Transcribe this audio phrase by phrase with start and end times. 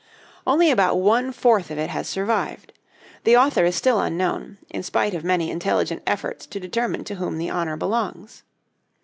[0.47, 2.73] Only about one fourth of it has survived.
[3.23, 7.37] The author is still unknown, in spite of many intelligent efforts to determine to whom
[7.37, 8.41] the honor belongs.